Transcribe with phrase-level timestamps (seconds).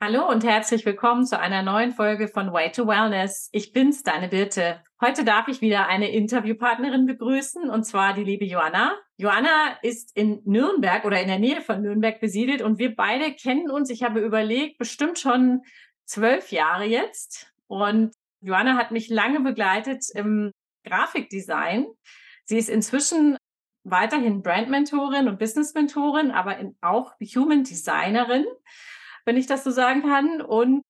[0.00, 3.48] Hallo und herzlich willkommen zu einer neuen Folge von Way to Wellness.
[3.50, 4.80] Ich bin's, deine Birte.
[5.00, 8.96] Heute darf ich wieder eine Interviewpartnerin begrüßen und zwar die liebe Joanna.
[9.16, 13.72] Joanna ist in Nürnberg oder in der Nähe von Nürnberg besiedelt und wir beide kennen
[13.72, 15.62] uns, ich habe überlegt, bestimmt schon
[16.04, 17.52] zwölf Jahre jetzt.
[17.66, 20.52] Und Joanna hat mich lange begleitet im
[20.84, 21.88] Grafikdesign.
[22.44, 23.36] Sie ist inzwischen
[23.82, 28.44] weiterhin Brandmentorin und Business-Mentorin, aber auch Human Designerin
[29.28, 30.82] wenn ich das so sagen kann, und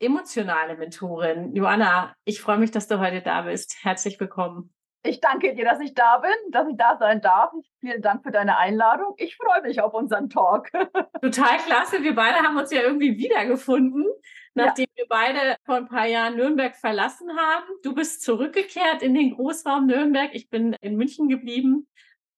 [0.00, 1.54] emotionale Mentorin.
[1.54, 3.78] Joanna, ich freue mich, dass du heute da bist.
[3.80, 4.74] Herzlich willkommen.
[5.02, 7.52] Ich danke dir, dass ich da bin, dass ich da sein darf.
[7.80, 9.14] Vielen Dank für deine Einladung.
[9.16, 10.70] Ich freue mich auf unseren Talk.
[11.22, 12.02] Total klasse.
[12.02, 14.04] Wir beide haben uns ja irgendwie wiedergefunden,
[14.52, 15.02] nachdem ja.
[15.02, 17.64] wir beide vor ein paar Jahren Nürnberg verlassen haben.
[17.82, 20.34] Du bist zurückgekehrt in den Großraum Nürnberg.
[20.34, 21.88] Ich bin in München geblieben.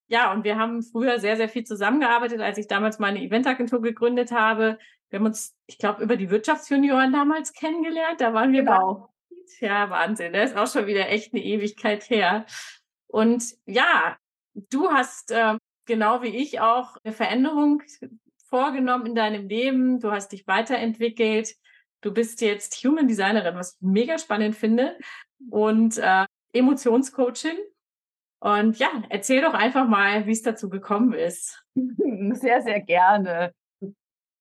[0.07, 4.31] Ja, und wir haben früher sehr, sehr viel zusammengearbeitet, als ich damals meine Eventagentur gegründet
[4.31, 4.79] habe.
[5.11, 8.21] Wir haben uns, ich glaube, über die Wirtschaftsjunioren damals kennengelernt.
[8.21, 9.09] Da waren wir genau.
[9.61, 10.33] Ja, Wahnsinn.
[10.33, 12.45] Das ist auch schon wieder echt eine Ewigkeit her.
[13.07, 14.17] Und ja,
[14.55, 17.83] du hast äh, genau wie ich auch eine Veränderung
[18.49, 20.01] vorgenommen in deinem Leben.
[20.01, 21.55] Du hast dich weiterentwickelt.
[22.01, 24.97] Du bist jetzt Human Designerin, was ich mega spannend finde.
[25.51, 27.59] Und äh, Emotionscoaching.
[28.41, 31.65] Und ja, erzähl doch einfach mal, wie es dazu gekommen ist.
[31.75, 33.53] Sehr, sehr gerne.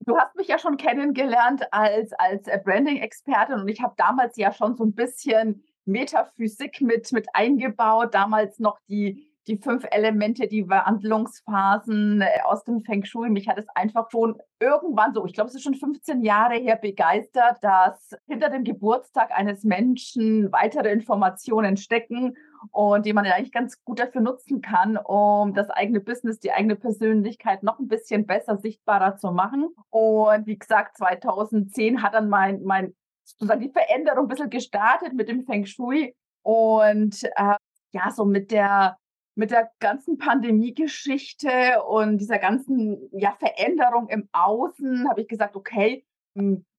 [0.07, 4.53] Du hast mich ja schon kennengelernt als, als äh, Branding-Expertin und ich habe damals ja
[4.53, 10.69] schon so ein bisschen Metaphysik mit, mit eingebaut, damals noch die, die fünf Elemente, die
[10.69, 13.29] Wandlungsphasen äh, aus dem Feng Shui.
[13.29, 16.77] Mich hat es einfach schon irgendwann so, ich glaube, es ist schon 15 Jahre her,
[16.77, 22.37] begeistert, dass hinter dem Geburtstag eines Menschen weitere Informationen stecken
[22.71, 26.51] und die man ja eigentlich ganz gut dafür nutzen kann, um das eigene Business, die
[26.51, 29.69] eigene Persönlichkeit noch ein bisschen besser sichtbarer zu machen.
[29.89, 35.29] Und wie gesagt, 2010 hat dann mein, mein sozusagen die Veränderung ein bisschen gestartet mit
[35.29, 37.55] dem Feng Shui und äh,
[37.91, 38.97] ja, so mit der
[39.35, 46.03] mit der ganzen Pandemie-Geschichte und dieser ganzen ja, Veränderung im Außen habe ich gesagt, okay,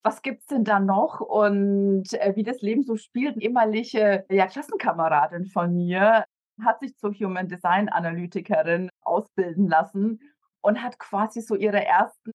[0.03, 1.21] was gibt's denn da noch?
[1.21, 6.25] Und äh, wie das Leben so spielt, eine ehemalige ja, Klassenkameradin von mir
[6.65, 10.21] hat sich zur Human Design Analytikerin ausbilden lassen
[10.61, 12.33] und hat quasi so ihre ersten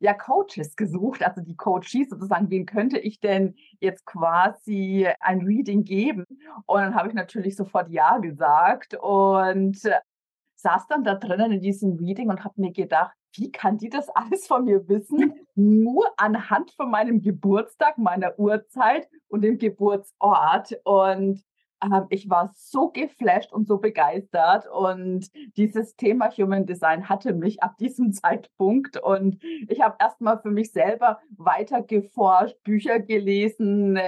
[0.00, 5.84] ja Coaches gesucht, also die Coaches sozusagen, wen könnte ich denn jetzt quasi ein Reading
[5.84, 6.24] geben?
[6.66, 9.78] Und dann habe ich natürlich sofort Ja gesagt und
[10.60, 14.08] saß dann da drinnen in diesem Reading und habe mir gedacht, wie kann die das
[14.10, 15.34] alles von mir wissen?
[15.54, 20.78] Nur anhand von meinem Geburtstag, meiner Uhrzeit und dem Geburtsort.
[20.84, 21.44] Und
[21.82, 24.66] ähm, ich war so geflasht und so begeistert.
[24.68, 29.00] Und dieses Thema Human Design hatte mich ab diesem Zeitpunkt.
[29.00, 33.98] Und ich habe erstmal für mich selber weiter geforscht, Bücher gelesen,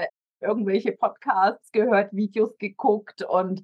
[0.40, 3.22] irgendwelche Podcasts gehört, Videos geguckt.
[3.22, 3.62] Und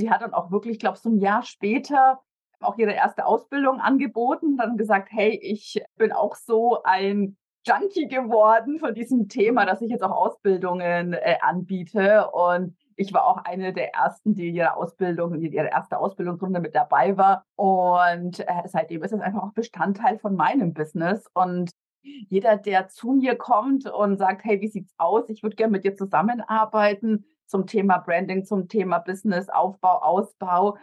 [0.00, 2.20] sie hat dann auch wirklich, glaube ich, so ein Jahr später
[2.60, 8.78] auch ihre erste Ausbildung angeboten, dann gesagt, hey, ich bin auch so ein Junkie geworden
[8.78, 12.30] von diesem Thema, dass ich jetzt auch Ausbildungen äh, anbiete.
[12.30, 17.16] Und ich war auch eine der ersten, die ihre Ausbildung, ihre erste Ausbildungsrunde mit dabei
[17.16, 17.44] war.
[17.56, 21.26] Und äh, seitdem ist es einfach auch Bestandteil von meinem Business.
[21.34, 21.70] Und
[22.02, 25.28] jeder, der zu mir kommt und sagt, hey, wie sieht's aus?
[25.28, 30.78] Ich würde gerne mit dir zusammenarbeiten zum Thema Branding, zum Thema Business, Aufbau, Ausbau,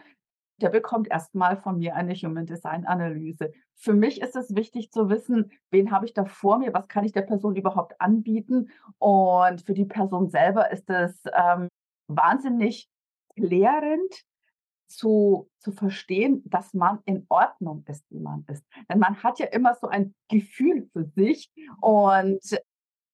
[0.60, 3.52] der bekommt erstmal von mir eine Human Design Analyse.
[3.74, 7.04] Für mich ist es wichtig zu wissen, wen habe ich da vor mir, was kann
[7.04, 8.70] ich der Person überhaupt anbieten.
[8.98, 11.68] Und für die Person selber ist es ähm,
[12.08, 12.88] wahnsinnig
[13.36, 14.24] klärend
[14.88, 18.64] zu, zu verstehen, dass man in Ordnung ist, wie man ist.
[18.90, 21.50] Denn man hat ja immer so ein Gefühl für sich
[21.80, 22.40] und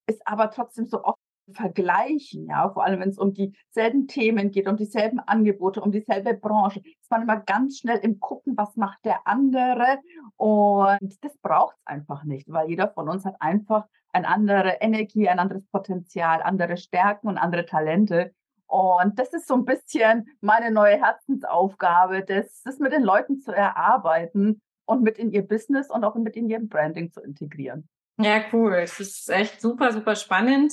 [0.07, 1.19] ist aber trotzdem so oft
[1.53, 6.35] vergleichen, ja, vor allem wenn es um dieselben Themen geht, um dieselben Angebote, um dieselbe
[6.35, 9.99] Branche, ist man immer ganz schnell im Gucken, was macht der andere
[10.37, 15.29] und das braucht es einfach nicht, weil jeder von uns hat einfach eine andere Energie,
[15.29, 18.33] ein anderes Potenzial, andere Stärken und andere Talente
[18.67, 23.53] und das ist so ein bisschen meine neue Herzensaufgabe, das, das mit den Leuten zu
[23.53, 27.89] erarbeiten und mit in ihr Business und auch mit in ihrem Branding zu integrieren.
[28.19, 28.75] Ja, cool.
[28.75, 30.73] Es ist echt super, super spannend.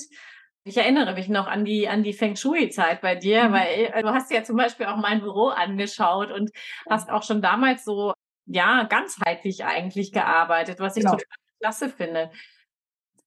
[0.64, 3.52] Ich erinnere mich noch an die, an die Feng Shui-Zeit bei dir, mhm.
[3.52, 6.50] weil äh, du hast ja zum Beispiel auch mein Büro angeschaut und
[6.88, 8.12] hast auch schon damals so,
[8.46, 11.16] ja, ganzheitlich eigentlich gearbeitet, was ich genau.
[11.16, 11.26] total
[11.60, 12.30] klasse finde.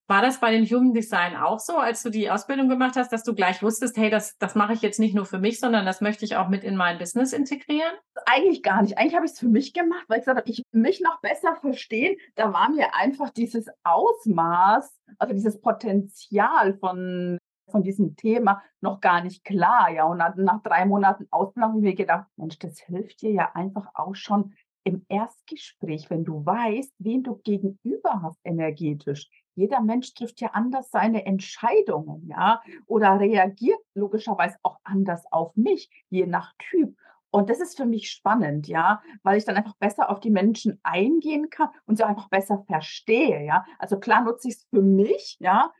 [0.07, 3.24] War das bei dem Human Design auch so, als du die Ausbildung gemacht hast, dass
[3.24, 6.00] du gleich wusstest, hey, das, das mache ich jetzt nicht nur für mich, sondern das
[6.00, 7.92] möchte ich auch mit in mein Business integrieren?
[8.28, 9.00] Eigentlich gar nicht.
[9.00, 11.56] Eigentlich habe ich es für mich gemacht, weil ich gesagt habe, ich mich noch besser
[11.56, 12.18] verstehen.
[12.36, 17.40] Da war mir einfach dieses Ausmaß, also dieses Potenzial von,
[17.72, 19.90] von diesem Thema noch gar nicht klar.
[19.90, 23.52] Ja, und nach drei Monaten Ausbildung habe ich mir gedacht, Mensch, das hilft dir ja
[23.56, 24.54] einfach auch schon
[24.84, 30.92] im Erstgespräch, wenn du weißt, wen du gegenüber hast energetisch, jeder Mensch trifft ja anders
[30.92, 36.96] seine Entscheidungen, ja, oder reagiert logischerweise auch anders auf mich, je nach Typ.
[37.31, 40.80] Und das ist für mich spannend, ja, weil ich dann einfach besser auf die Menschen
[40.84, 43.66] eingehen kann und sie einfach besser verstehe, ja.
[43.80, 45.72] Also klar nutze ich es für mich, ja,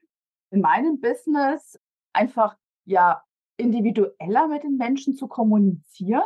[0.52, 1.80] in meinem Business
[2.14, 3.24] einfach, ja,
[3.58, 6.24] individueller mit den Menschen zu kommunizieren.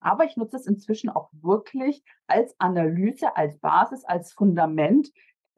[0.00, 5.10] Aber ich nutze es inzwischen auch wirklich als Analyse, als Basis, als Fundament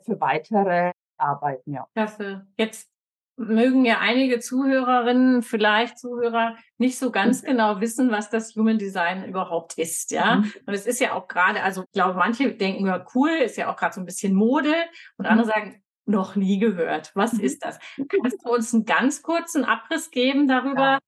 [0.03, 1.87] für weitere arbeiten, ja.
[1.95, 2.47] Klasse.
[2.57, 2.91] Jetzt
[3.37, 7.47] mögen ja einige Zuhörerinnen, vielleicht Zuhörer, nicht so ganz mhm.
[7.47, 10.37] genau wissen, was das Human Design überhaupt ist, ja.
[10.37, 10.53] Mhm.
[10.67, 13.73] Und es ist ja auch gerade, also ich glaube, manche denken ja cool, ist ja
[13.73, 14.75] auch gerade so ein bisschen Mode
[15.17, 15.51] und andere mhm.
[15.51, 17.13] sagen, noch nie gehört.
[17.15, 17.41] Was mhm.
[17.41, 17.79] ist das?
[18.09, 20.99] Kannst du uns einen ganz kurzen Abriss geben darüber, ja.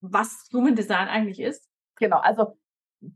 [0.00, 1.68] was Human Design eigentlich ist?
[1.96, 2.58] Genau, also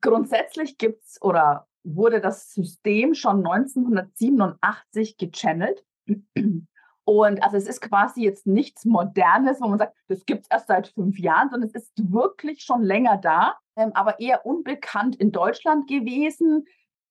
[0.00, 5.84] grundsätzlich gibt's oder wurde das System schon 1987 gechannelt.
[7.04, 10.66] Und also es ist quasi jetzt nichts Modernes, wo man sagt, das gibt es erst
[10.66, 15.30] seit fünf Jahren, sondern es ist wirklich schon länger da, ähm, aber eher unbekannt in
[15.30, 16.66] Deutschland gewesen,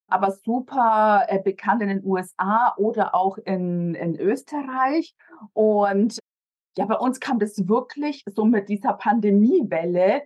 [0.08, 5.16] aber super äh, bekannt in den USA oder auch in, in Österreich.
[5.54, 6.20] Und
[6.78, 10.24] ja, bei uns kam das wirklich so mit dieser Pandemiewelle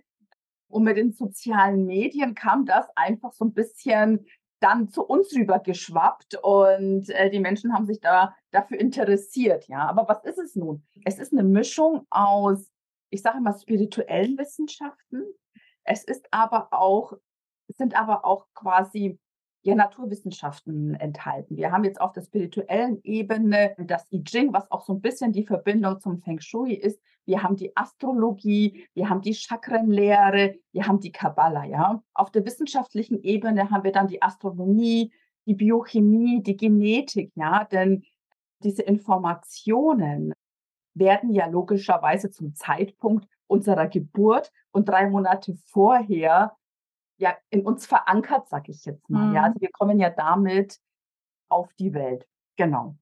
[0.68, 4.26] und mit den sozialen Medien kam das einfach so ein bisschen
[4.60, 9.88] dann zu uns rüber geschwappt und äh, die Menschen haben sich da dafür interessiert, ja.
[9.88, 10.86] Aber was ist es nun?
[11.04, 12.70] Es ist eine Mischung aus,
[13.10, 15.24] ich sage mal, spirituellen Wissenschaften.
[15.84, 17.14] Es ist aber auch,
[17.68, 19.18] sind aber auch quasi
[19.62, 21.56] ja, Naturwissenschaften enthalten.
[21.56, 25.32] Wir haben jetzt auf der spirituellen Ebene das I Ching, was auch so ein bisschen
[25.32, 27.00] die Verbindung zum Feng Shui ist.
[27.26, 32.02] Wir haben die Astrologie, wir haben die Chakrenlehre, wir haben die Kabbala, ja.
[32.14, 35.12] Auf der wissenschaftlichen Ebene haben wir dann die Astronomie,
[35.46, 38.04] die Biochemie, die Genetik, ja, denn
[38.62, 40.32] diese Informationen
[40.94, 46.56] werden ja logischerweise zum Zeitpunkt unserer Geburt und drei Monate vorher
[47.20, 49.28] ja in uns verankert, sag ich jetzt mal.
[49.28, 49.34] Mhm.
[49.34, 50.78] Ja, also wir kommen ja damit
[51.48, 52.26] auf die Welt.
[52.56, 52.96] Genau.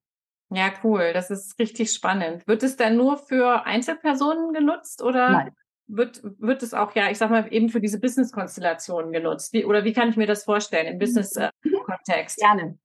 [0.50, 1.12] Ja, cool.
[1.12, 2.46] Das ist richtig spannend.
[2.46, 5.56] Wird es denn nur für Einzelpersonen genutzt oder Nein.
[5.90, 9.54] Wird, wird es auch, ja, ich sag mal, eben für diese Business-Konstellationen genutzt?
[9.54, 10.98] Wie, oder wie kann ich mir das vorstellen im mhm.
[10.98, 12.36] Business-Kontext?
[12.36, 12.78] Gerne.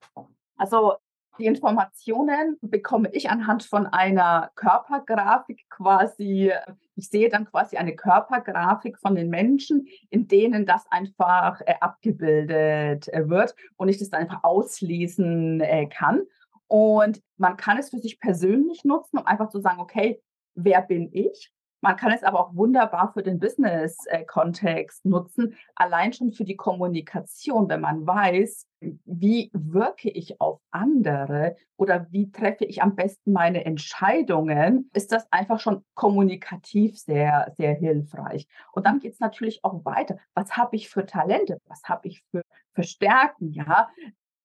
[0.55, 0.93] Also
[1.39, 6.51] die Informationen bekomme ich anhand von einer Körpergrafik quasi.
[6.95, 13.07] Ich sehe dann quasi eine Körpergrafik von den Menschen, in denen das einfach äh, abgebildet
[13.07, 16.21] äh, wird und ich das dann einfach auslesen äh, kann.
[16.67, 20.21] Und man kann es für sich persönlich nutzen, um einfach zu sagen, okay,
[20.55, 21.51] wer bin ich?
[21.83, 27.67] Man kann es aber auch wunderbar für den Business-Kontext nutzen, allein schon für die Kommunikation,
[27.67, 28.69] wenn man weiß,
[29.03, 35.29] wie wirke ich auf andere oder wie treffe ich am besten meine Entscheidungen, ist das
[35.29, 38.47] einfach schon kommunikativ sehr, sehr hilfreich.
[38.71, 40.17] Und dann geht es natürlich auch weiter.
[40.35, 41.59] Was habe ich für Talente?
[41.67, 43.51] Was habe ich für, für Stärken?
[43.51, 43.89] Ja,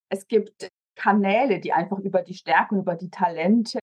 [0.08, 3.79] es gibt Kanäle, die einfach über die Stärken, über die Talente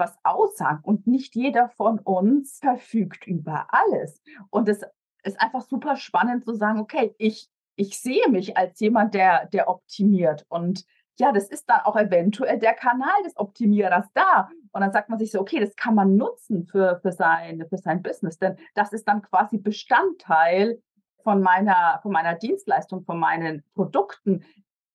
[0.00, 0.80] etwas aussagen.
[0.82, 4.22] Und nicht jeder von uns verfügt über alles.
[4.50, 4.84] Und es
[5.22, 9.68] ist einfach super spannend zu sagen, okay, ich, ich sehe mich als jemand, der, der
[9.68, 10.46] optimiert.
[10.48, 10.84] Und
[11.18, 14.48] ja, das ist dann auch eventuell der Kanal des Optimierers da.
[14.72, 17.76] Und dann sagt man sich so, okay, das kann man nutzen für, für, sein, für
[17.76, 20.80] sein Business, denn das ist dann quasi Bestandteil
[21.22, 24.44] von meiner, von meiner Dienstleistung, von meinen Produkten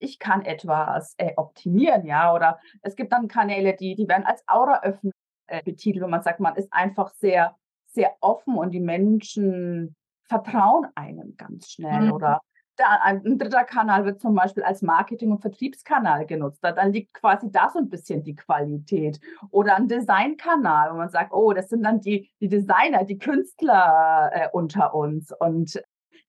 [0.05, 4.43] ich kann etwas äh, optimieren, ja, oder es gibt dann Kanäle, die, die werden als
[4.47, 5.11] Auraöffner
[5.47, 7.55] äh, betitelt, wo man sagt, man ist einfach sehr,
[7.87, 9.95] sehr offen und die Menschen
[10.27, 12.13] vertrauen einem ganz schnell, mhm.
[12.13, 12.41] oder
[12.77, 16.59] da, ein dritter Kanal wird zum Beispiel als Marketing- und Vertriebskanal genutzt.
[16.61, 19.19] Da, dann liegt quasi da so ein bisschen die Qualität.
[19.49, 24.29] Oder ein Designkanal, wo man sagt, oh, das sind dann die, die Designer, die Künstler
[24.33, 25.31] äh, unter uns.
[25.39, 25.81] Und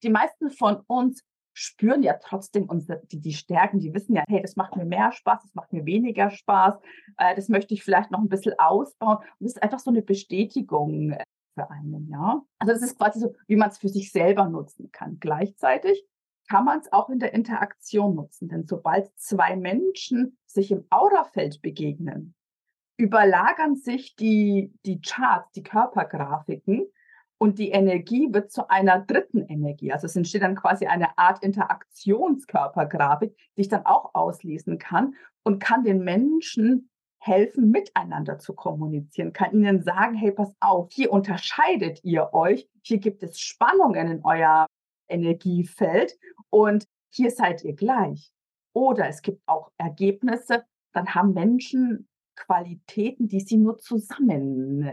[0.03, 1.25] die meisten von uns
[1.57, 5.11] spüren ja trotzdem unsere, die, die Stärken, die wissen ja, hey, das macht mir mehr
[5.11, 6.75] Spaß, das macht mir weniger Spaß,
[7.17, 9.17] äh, das möchte ich vielleicht noch ein bisschen ausbauen.
[9.17, 12.43] Und das ist einfach so eine Bestätigung äh, für einen, ja.
[12.59, 15.17] Also das ist quasi so, wie man es für sich selber nutzen kann.
[15.19, 16.05] Gleichzeitig
[16.47, 21.63] kann man es auch in der Interaktion nutzen, denn sobald zwei Menschen sich im Aurafeld
[21.63, 22.35] begegnen,
[22.99, 26.87] überlagern sich die, die Charts, die Körpergrafiken
[27.39, 29.93] und die Energie wird zu einer dritten Energie.
[29.93, 35.59] Also es entsteht dann quasi eine Art Interaktionskörpergrafik, die ich dann auch auslesen kann und
[35.59, 36.89] kann den Menschen
[37.19, 42.99] helfen, miteinander zu kommunizieren, kann ihnen sagen, hey, pass auf, hier unterscheidet ihr euch, hier
[42.99, 44.67] gibt es Spannungen in euer
[45.09, 46.17] Energiefeld
[46.51, 48.33] und hier seid ihr gleich.
[48.73, 54.93] Oder es gibt auch Ergebnisse, dann haben Menschen Qualitäten, die sie nur zusammen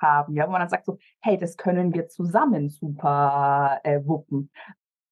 [0.00, 4.50] haben, ja, wo man dann sagt so, hey, das können wir zusammen super äh, wuppen.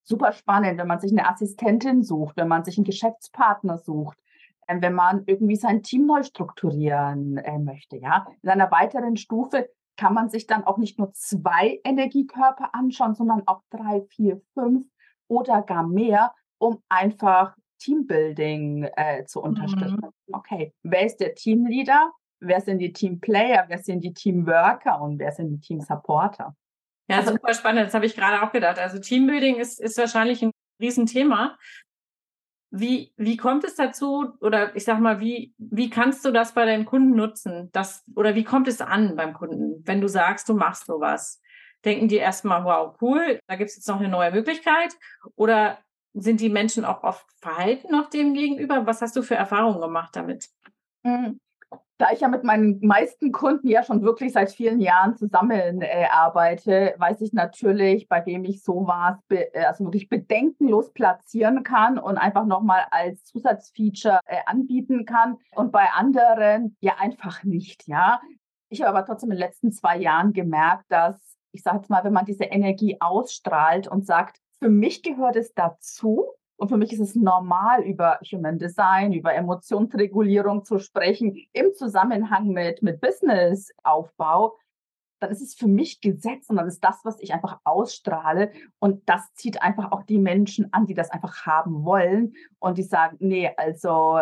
[0.02, 4.19] Super spannend, wenn man sich eine Assistentin sucht, wenn man sich einen Geschäftspartner sucht,
[4.66, 8.26] äh, wenn man irgendwie sein Team neu strukturieren äh, möchte, ja.
[8.43, 13.43] In einer weiteren Stufe kann man sich dann auch nicht nur zwei Energiekörper anschauen, sondern
[13.47, 14.85] auch drei, vier, fünf
[15.28, 20.00] oder gar mehr, um einfach Teambuilding äh, zu unterstützen.
[20.26, 20.35] Mhm.
[20.35, 22.12] Okay, wer ist der Teamleader?
[22.46, 26.54] Wer sind die Teamplayer, wer sind die Teamworker und wer sind die Teamsupporter.
[27.08, 27.86] Ja, also, super spannend.
[27.86, 28.78] Das habe ich gerade auch gedacht.
[28.78, 31.58] Also Teambuilding ist, ist wahrscheinlich ein Riesenthema.
[32.70, 36.64] Wie, wie kommt es dazu, oder ich sag mal, wie, wie kannst du das bei
[36.64, 37.70] deinen Kunden nutzen?
[37.72, 41.40] Das, oder wie kommt es an beim Kunden, wenn du sagst, du machst sowas?
[41.84, 44.96] Denken die erstmal, wow, cool, da gibt es jetzt noch eine neue Möglichkeit?
[45.36, 45.78] Oder
[46.14, 48.86] sind die Menschen auch oft verhalten noch dem gegenüber?
[48.86, 50.48] Was hast du für Erfahrungen gemacht damit?
[51.98, 56.06] Da ich ja mit meinen meisten Kunden ja schon wirklich seit vielen Jahren zusammen äh,
[56.10, 61.98] arbeite, weiß ich natürlich, bei wem ich sowas be äh, also wirklich bedenkenlos platzieren kann
[61.98, 68.20] und einfach nochmal als Zusatzfeature äh, anbieten kann und bei anderen ja einfach nicht, ja.
[68.70, 72.02] Ich habe aber trotzdem in den letzten zwei Jahren gemerkt, dass ich sage jetzt mal,
[72.02, 76.92] wenn man diese Energie ausstrahlt und sagt, für mich gehört es dazu, und für mich
[76.92, 84.56] ist es normal, über Human Design, über Emotionsregulierung zu sprechen im Zusammenhang mit, mit Businessaufbau.
[85.20, 88.52] Dann ist es für mich Gesetz und dann ist das, was ich einfach ausstrahle.
[88.78, 92.34] Und das zieht einfach auch die Menschen an, die das einfach haben wollen.
[92.61, 94.20] Und die sagen, nee, also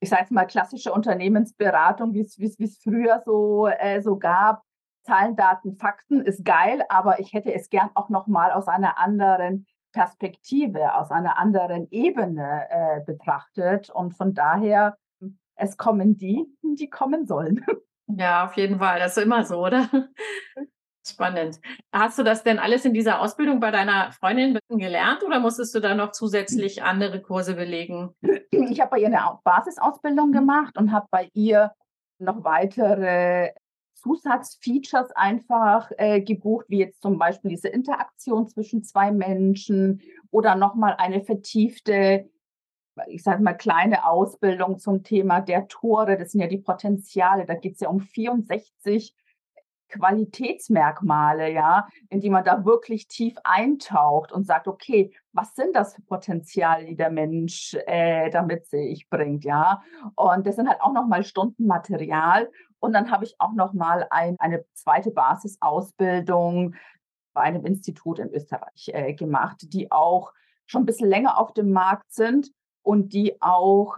[0.00, 4.62] ich sage jetzt mal klassische Unternehmensberatung, wie es früher so, äh, so gab.
[5.04, 9.66] Zahlen, Daten, Fakten ist geil, aber ich hätte es gern auch nochmal aus einer anderen
[9.92, 13.90] Perspektive, aus einer anderen Ebene äh, betrachtet.
[13.90, 14.96] Und von daher,
[15.56, 17.64] es kommen die, die kommen sollen.
[18.06, 18.98] Ja, auf jeden Fall.
[18.98, 19.88] Das ist immer so, oder?
[21.06, 21.60] Spannend.
[21.92, 25.80] Hast du das denn alles in dieser Ausbildung bei deiner Freundin gelernt oder musstest du
[25.80, 28.14] da noch zusätzlich andere Kurse belegen?
[28.50, 31.72] Ich habe bei ihr eine Basisausbildung gemacht und habe bei ihr
[32.18, 33.52] noch weitere
[33.98, 40.00] Zusatzfeatures einfach äh, gebucht, wie jetzt zum Beispiel diese Interaktion zwischen zwei Menschen
[40.30, 42.28] oder nochmal eine vertiefte,
[43.06, 46.16] ich sage mal, kleine Ausbildung zum Thema der Tore.
[46.16, 47.46] Das sind ja die Potenziale.
[47.46, 49.14] Da geht es ja um 64
[49.88, 55.94] Qualitätsmerkmale, ja, in die man da wirklich tief eintaucht und sagt, okay, was sind das
[55.94, 59.82] für Potenziale, die der Mensch äh, damit sich bringt, ja.
[60.14, 62.50] Und das sind halt auch nochmal Stundenmaterial.
[62.80, 66.74] Und dann habe ich auch nochmal ein, eine zweite Basisausbildung
[67.34, 70.32] bei einem Institut in Österreich äh, gemacht, die auch
[70.66, 72.52] schon ein bisschen länger auf dem Markt sind
[72.82, 73.96] und die auch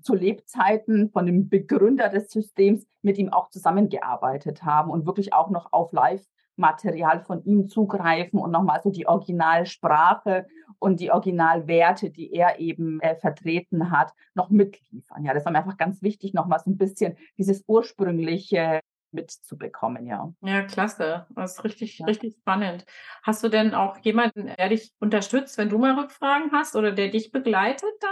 [0.00, 5.50] zu Lebzeiten von dem Begründer des Systems mit ihm auch zusammengearbeitet haben und wirklich auch
[5.50, 10.46] noch auf Live-Material von ihm zugreifen und nochmal so die Originalsprache
[10.78, 15.24] und die Originalwerte, die er eben äh, vertreten hat, noch mitliefern.
[15.24, 18.80] Ja, das war mir einfach ganz wichtig, nochmal so ein bisschen dieses ursprüngliche
[19.14, 20.32] mitzubekommen, ja.
[20.42, 21.26] Ja, klasse.
[21.30, 22.06] Das ist richtig, ja.
[22.06, 22.84] richtig spannend.
[23.22, 27.08] Hast du denn auch jemanden, der dich unterstützt, wenn du mal Rückfragen hast oder der
[27.08, 28.08] dich begleitet da?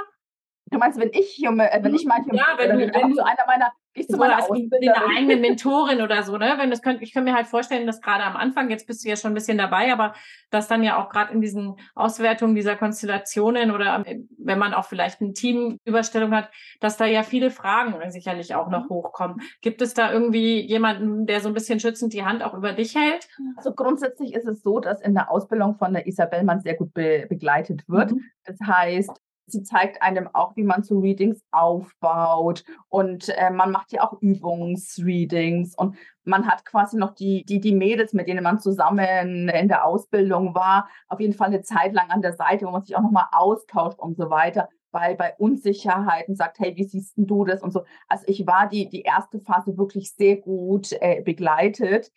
[0.73, 3.25] Du meinst, wenn ich, Human, äh, wenn ich mein Human, ja, wenn, du, wenn du
[3.25, 6.55] einer meiner ich zu meiner so eine eigene Mentorin oder so, ne?
[6.57, 9.09] Wenn das könnt, ich kann mir halt vorstellen, dass gerade am Anfang, jetzt bist du
[9.09, 10.14] ja schon ein bisschen dabei, aber
[10.50, 14.87] dass dann ja auch gerade in diesen Auswertungen dieser Konstellationen oder ähm, wenn man auch
[14.87, 16.50] vielleicht eine Teamüberstellung hat,
[16.81, 18.91] dass da ja viele Fragen sicherlich auch noch mhm.
[18.91, 19.41] hochkommen.
[19.61, 22.95] Gibt es da irgendwie jemanden, der so ein bisschen schützend die Hand auch über dich
[22.95, 23.29] hält?
[23.57, 26.95] Also grundsätzlich ist es so, dass in der Ausbildung von der Isabel man sehr gut
[26.95, 28.12] be begleitet wird.
[28.12, 28.23] Mhm.
[28.45, 33.92] Das heißt, Sie zeigt einem auch, wie man so Readings aufbaut und äh, man macht
[33.92, 38.61] ja auch Übungsreadings und man hat quasi noch die, die, die Mädels, mit denen man
[38.61, 42.70] zusammen in der Ausbildung war, auf jeden Fall eine Zeit lang an der Seite, wo
[42.70, 47.14] man sich auch nochmal austauscht und so weiter, weil bei Unsicherheiten sagt, hey, wie siehst
[47.16, 47.84] du das und so.
[48.08, 52.11] Also ich war die, die erste Phase wirklich sehr gut äh, begleitet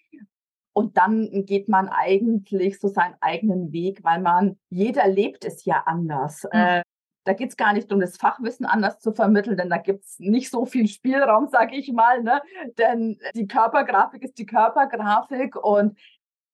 [0.74, 5.84] und dann geht man eigentlich so seinen eigenen Weg, weil man, jeder lebt es ja
[5.86, 6.44] anders.
[6.52, 6.60] Mhm.
[6.60, 6.82] Äh,
[7.26, 10.20] da geht es gar nicht um das Fachwissen anders zu vermitteln, denn da gibt es
[10.20, 12.24] nicht so viel Spielraum, sage ich mal.
[12.24, 12.42] Ne?
[12.78, 15.98] Denn die Körpergrafik ist die Körpergrafik und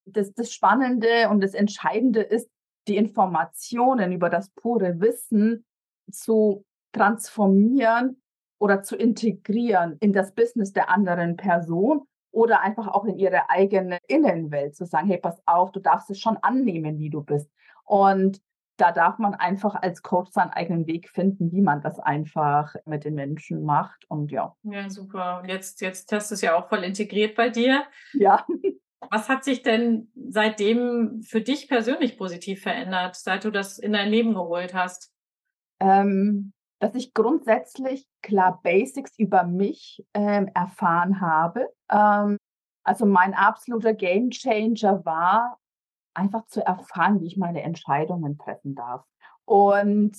[0.05, 2.49] das, das Spannende und das Entscheidende ist,
[2.87, 5.65] die Informationen über das pure Wissen
[6.09, 8.21] zu transformieren
[8.59, 13.99] oder zu integrieren in das Business der anderen Person oder einfach auch in ihre eigene
[14.07, 17.51] Innenwelt zu sagen, hey, pass auf, du darfst es schon annehmen, wie du bist.
[17.83, 18.41] Und
[18.81, 23.05] da darf man einfach als Coach seinen eigenen Weg finden, wie man das einfach mit
[23.05, 24.09] den Menschen macht.
[24.09, 24.55] Und ja.
[24.63, 25.41] Ja, super.
[25.41, 27.83] Und jetzt, jetzt hast du es ja auch voll integriert bei dir.
[28.13, 28.43] Ja.
[29.11, 34.09] Was hat sich denn seitdem für dich persönlich positiv verändert, seit du das in dein
[34.09, 35.11] Leben geholt hast?
[35.79, 41.67] Ähm, dass ich grundsätzlich klar Basics über mich ähm, erfahren habe.
[41.91, 42.38] Ähm,
[42.83, 45.61] also mein absoluter Gamechanger war
[46.13, 49.06] einfach zu erfahren, wie ich meine Entscheidungen treffen darf.
[49.46, 50.18] Und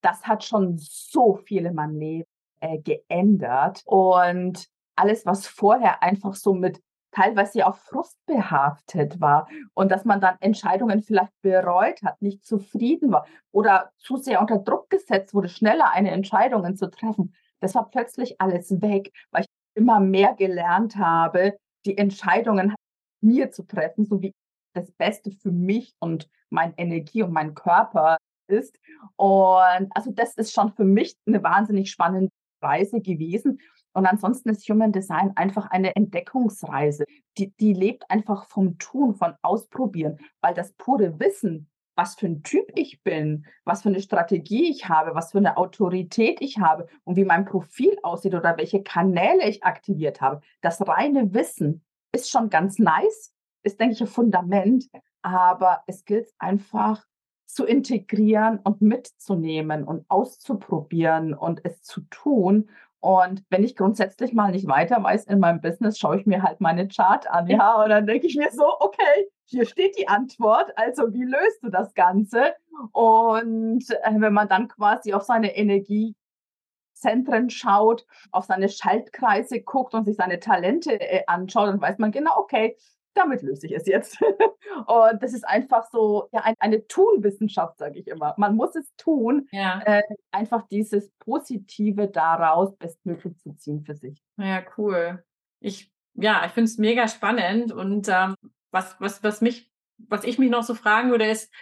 [0.00, 2.28] das hat schon so viel in meinem Leben
[2.60, 3.82] äh, geändert.
[3.86, 4.66] Und
[4.96, 6.80] alles, was vorher einfach so mit
[7.14, 13.12] teilweise auch Frust behaftet war und dass man dann Entscheidungen vielleicht bereut hat, nicht zufrieden
[13.12, 17.34] war oder zu sehr unter Druck gesetzt wurde, schneller eine Entscheidung zu treffen.
[17.60, 21.56] Das war plötzlich alles weg, weil ich immer mehr gelernt habe,
[21.86, 22.74] die Entscheidungen
[23.20, 24.32] mir zu treffen, so wie
[24.74, 28.78] das Beste für mich und meine Energie und mein Körper ist.
[29.16, 32.30] Und also das ist schon für mich eine wahnsinnig spannende
[32.62, 33.60] Reise gewesen.
[33.92, 37.04] Und ansonsten ist Human Design einfach eine Entdeckungsreise.
[37.38, 42.42] Die, die lebt einfach vom Tun, von Ausprobieren, weil das pure Wissen, was für ein
[42.42, 46.88] Typ ich bin, was für eine Strategie ich habe, was für eine Autorität ich habe
[47.04, 50.40] und wie mein Profil aussieht oder welche Kanäle ich aktiviert habe.
[50.60, 53.33] Das reine Wissen ist schon ganz nice,
[53.64, 54.88] ist, denke ich, ein Fundament,
[55.22, 57.04] aber es gilt einfach
[57.46, 62.68] zu integrieren und mitzunehmen und auszuprobieren und es zu tun
[63.04, 66.62] und wenn ich grundsätzlich mal nicht weiter weiß in meinem Business, schaue ich mir halt
[66.62, 70.72] meine Chart an, ja, und dann denke ich mir so, okay, hier steht die Antwort,
[70.76, 72.54] also wie löst du das Ganze?
[72.92, 80.06] Und äh, wenn man dann quasi auf seine Energiezentren schaut, auf seine Schaltkreise guckt und
[80.06, 82.74] sich seine Talente äh, anschaut, dann weiß man genau, okay,
[83.14, 84.20] damit löse ich es jetzt.
[84.86, 88.34] und das ist einfach so ja, ein, eine Tunwissenschaft, sage ich immer.
[88.36, 89.80] Man muss es tun, ja.
[89.84, 94.22] äh, einfach dieses Positive daraus bestmöglich zu ziehen für sich.
[94.36, 95.24] Ja, cool.
[95.60, 98.36] Ich, ja, ich finde es mega spannend und ähm,
[98.70, 101.52] was, was, was mich, was ich mich noch so fragen würde, ist,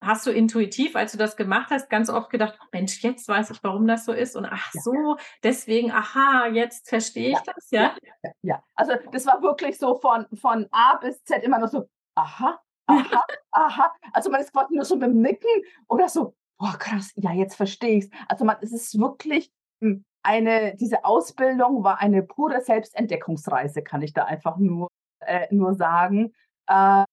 [0.00, 3.50] hast du intuitiv, als du das gemacht hast, ganz oft gedacht, oh Mensch, jetzt weiß
[3.50, 7.42] ich, warum das so ist und ach so, deswegen, aha, jetzt verstehe ich ja.
[7.54, 7.96] das, ja?
[8.22, 8.30] ja?
[8.42, 12.60] Ja, also das war wirklich so von, von A bis Z immer nur so, aha,
[12.86, 13.94] aha, aha.
[14.12, 15.50] Also man ist quasi nur so mit dem Nicken
[15.88, 18.10] oder so, boah, krass, ja, jetzt verstehe ich es.
[18.28, 24.12] Also man, es ist wirklich hm, eine, diese Ausbildung war eine pure Selbstentdeckungsreise, kann ich
[24.12, 24.88] da einfach nur,
[25.20, 26.32] äh, nur sagen.
[26.66, 27.04] Äh,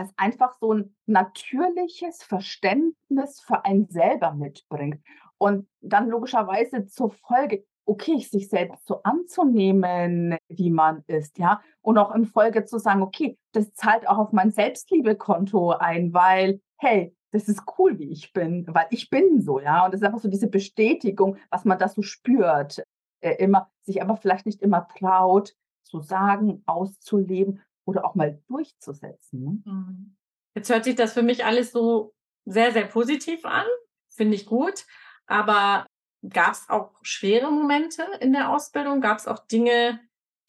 [0.00, 5.02] es einfach so ein natürliches Verständnis für einen selber mitbringt.
[5.38, 11.60] Und dann logischerweise zur Folge, okay, sich selbst so anzunehmen, wie man ist, ja.
[11.80, 16.60] Und auch in Folge zu sagen, okay, das zahlt auch auf mein Selbstliebekonto ein, weil,
[16.78, 19.84] hey, das ist cool, wie ich bin, weil ich bin so, ja.
[19.84, 22.82] Und das ist einfach so diese Bestätigung, was man da so spürt,
[23.20, 29.42] äh, immer, sich aber vielleicht nicht immer traut, zu sagen, auszuleben oder auch mal durchzusetzen.
[29.42, 29.62] Ne?
[29.64, 30.16] Mhm.
[30.54, 32.14] Jetzt hört sich das für mich alles so
[32.44, 33.66] sehr, sehr positiv an.
[34.10, 34.84] Finde ich gut.
[35.26, 35.86] Aber
[36.28, 39.00] gab es auch schwere Momente in der Ausbildung?
[39.00, 40.00] Gab es auch Dinge,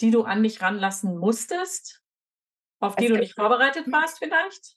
[0.02, 2.04] die du an dich ranlassen musstest,
[2.80, 4.76] auf die es du nicht vorbereitet warst vielleicht?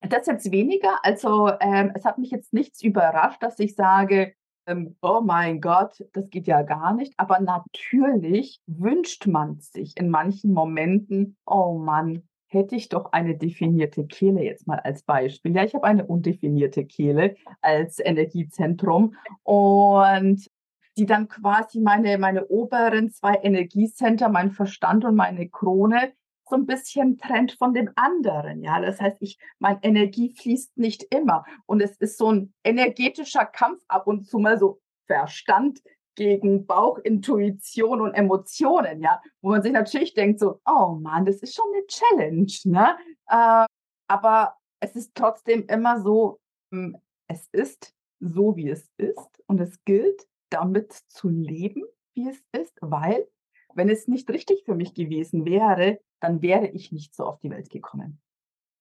[0.00, 1.04] Das jetzt weniger.
[1.04, 4.34] Also ähm, es hat mich jetzt nichts überrascht, dass ich sage,
[5.02, 7.14] oh mein Gott, das geht ja gar nicht.
[7.16, 14.06] Aber natürlich wünscht man sich in manchen Momenten, oh Mann, hätte ich doch eine definierte
[14.06, 15.54] Kehle jetzt mal als Beispiel.
[15.54, 20.48] Ja, ich habe eine undefinierte Kehle als Energiezentrum und
[20.96, 26.12] die dann quasi meine, meine oberen zwei Energiecenter, mein Verstand und meine Krone,
[26.48, 28.62] so ein bisschen trennt von dem anderen.
[28.62, 31.44] Ja, das heißt, ich, meine Energie fließt nicht immer.
[31.66, 35.80] Und es ist so ein energetischer Kampf ab und zu mal so Verstand
[36.14, 41.36] gegen Bauch, Intuition und Emotionen, ja, wo man sich natürlich denkt so, oh Mann, das
[41.38, 42.96] ist schon eine Challenge, ne?
[43.28, 43.66] Äh,
[44.06, 49.82] aber es ist trotzdem immer so, hm, es ist so, wie es ist und es
[49.84, 53.26] gilt, damit zu leben, wie es ist, weil
[53.74, 57.50] wenn es nicht richtig für mich gewesen wäre, dann wäre ich nicht so auf die
[57.50, 58.20] Welt gekommen.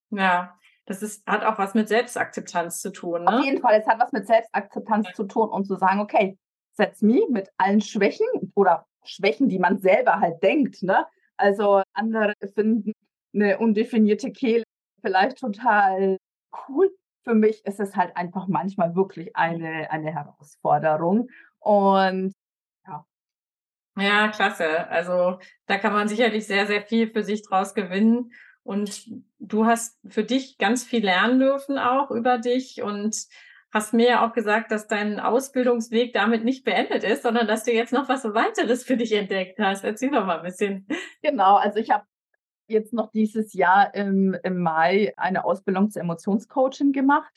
[0.10, 3.24] Ja, das ist, hat auch was mit Selbstakzeptanz zu tun.
[3.24, 3.40] Ne?
[3.40, 5.14] Auf jeden Fall, es hat was mit Selbstakzeptanz ja.
[5.14, 6.38] zu tun und zu sagen, okay,
[6.74, 10.84] setz me mit allen Schwächen oder Schwächen, die man selber halt denkt.
[10.84, 11.06] Ne?
[11.38, 12.94] Also andere finden
[13.34, 14.64] eine undefinierte Kehle
[15.02, 16.18] vielleicht total
[16.68, 16.90] cool.
[17.24, 21.30] Für mich ist es halt einfach manchmal wirklich eine, eine Herausforderung.
[21.60, 22.33] Und.
[23.96, 24.90] Ja, klasse.
[24.90, 28.32] Also da kann man sicherlich sehr, sehr viel für sich draus gewinnen.
[28.64, 29.06] Und
[29.40, 33.16] du hast für dich ganz viel lernen dürfen auch über dich und
[33.74, 37.74] hast mir ja auch gesagt, dass dein Ausbildungsweg damit nicht beendet ist, sondern dass du
[37.74, 39.84] jetzt noch was weiteres für dich entdeckt hast.
[39.84, 40.88] Erzähl doch mal ein bisschen.
[41.22, 42.06] Genau, also ich habe
[42.68, 47.34] jetzt noch dieses Jahr im, im Mai eine Ausbildung zur Emotionscoaching gemacht.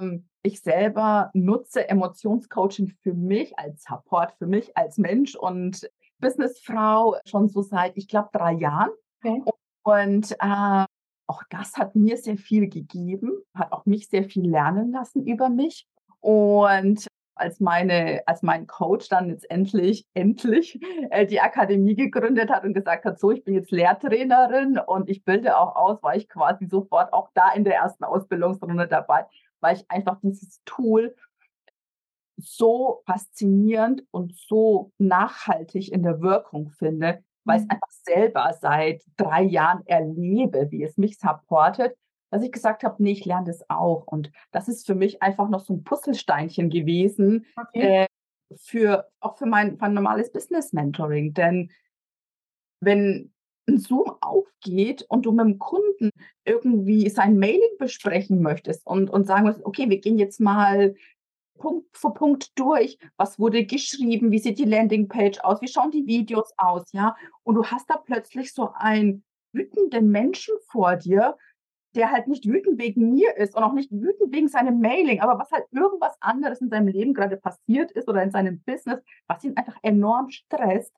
[0.00, 5.88] Ähm, ich selber nutze Emotionscoaching für mich als Support, für mich als Mensch und
[6.20, 8.90] Businessfrau schon so seit, ich glaube, drei Jahren.
[9.22, 9.42] Okay.
[9.82, 10.84] Und äh,
[11.26, 15.48] auch das hat mir sehr viel gegeben, hat auch mich sehr viel lernen lassen über
[15.48, 15.86] mich.
[16.20, 17.06] Und
[17.38, 22.74] als meine, als mein Coach dann jetzt endlich, endlich äh, die Akademie gegründet hat und
[22.74, 26.66] gesagt hat, so, ich bin jetzt Lehrtrainerin und ich bilde auch aus, war ich quasi
[26.66, 29.26] sofort auch da in der ersten Ausbildungsrunde dabei,
[29.60, 31.14] weil ich einfach dieses Tool
[32.36, 37.72] so faszinierend und so nachhaltig in der Wirkung finde, weil ich es mhm.
[37.72, 41.96] einfach selber seit drei Jahren erlebe, wie es mich supportet,
[42.30, 44.06] dass ich gesagt habe, nee, ich lerne das auch.
[44.06, 48.04] Und das ist für mich einfach noch so ein Puzzlesteinchen gewesen, okay.
[48.04, 48.06] äh,
[48.56, 51.34] für, auch für mein, mein normales Business-Mentoring.
[51.34, 51.70] Denn
[52.80, 53.32] wenn
[53.68, 56.10] ein Zoom aufgeht und du mit dem Kunden
[56.44, 60.94] irgendwie sein Mailing besprechen möchtest und, und sagen musst, okay, wir gehen jetzt mal
[61.58, 62.98] Punkt für Punkt durch.
[63.16, 64.30] Was wurde geschrieben?
[64.30, 65.60] Wie sieht die Landingpage aus?
[65.60, 66.84] Wie schauen die Videos aus?
[66.92, 67.16] Ja.
[67.42, 71.36] Und du hast da plötzlich so einen wütenden Menschen vor dir,
[71.94, 75.38] der halt nicht wütend wegen mir ist und auch nicht wütend wegen seinem Mailing, aber
[75.38, 79.42] was halt irgendwas anderes in seinem Leben gerade passiert ist oder in seinem Business, was
[79.42, 80.92] ihn einfach enorm stresst,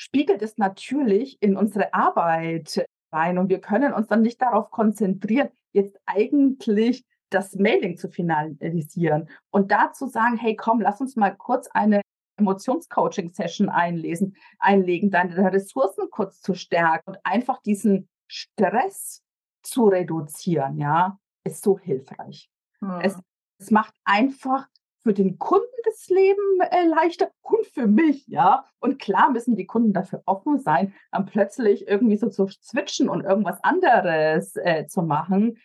[0.00, 5.50] spiegelt es natürlich in unsere Arbeit rein und wir können uns dann nicht darauf konzentrieren,
[5.72, 11.68] jetzt eigentlich das Mailing zu finalisieren und dazu sagen, hey, komm, lass uns mal kurz
[11.68, 12.00] eine
[12.38, 19.22] Emotionscoaching-Session einlesen, einlegen, deine Ressourcen kurz zu stärken und einfach diesen Stress
[19.62, 22.48] zu reduzieren, ja, ist so hilfreich.
[22.78, 23.00] Hm.
[23.02, 23.18] Es,
[23.58, 24.66] es macht einfach
[25.02, 28.64] für den Kunden das Leben äh, leichter und für mich, ja.
[28.78, 33.24] Und klar müssen die Kunden dafür offen sein, dann plötzlich irgendwie so zu switchen und
[33.24, 35.58] irgendwas anderes äh, zu machen.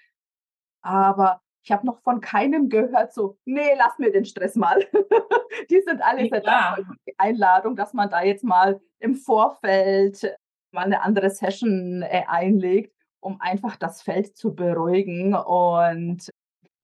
[0.81, 4.85] Aber ich habe noch von keinem gehört, so, nee, lass mir den Stress mal.
[5.69, 10.35] die sind alle sehr dankbar für die Einladung, dass man da jetzt mal im Vorfeld
[10.71, 16.29] mal eine andere Session äh, einlegt, um einfach das Feld zu beruhigen und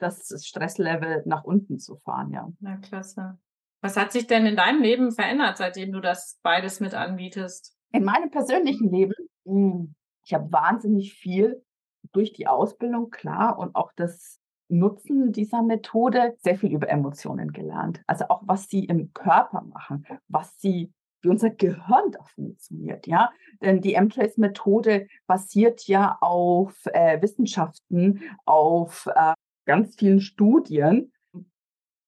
[0.01, 2.49] das Stresslevel nach unten zu fahren, ja.
[2.59, 3.37] Na, klasse.
[3.81, 7.75] Was hat sich denn in deinem Leben verändert, seitdem du das beides mit anbietest?
[7.91, 9.13] In meinem persönlichen Leben,
[9.45, 11.63] hm, ich habe wahnsinnig viel
[12.11, 18.01] durch die Ausbildung, klar, und auch das Nutzen dieser Methode sehr viel über Emotionen gelernt.
[18.07, 23.31] Also auch, was sie im Körper machen, was sie wie unser Gehirn da funktioniert, ja.
[23.61, 29.33] Denn die M-Trace-Methode basiert ja auf äh, Wissenschaften, auf äh,
[29.65, 31.11] ganz vielen Studien.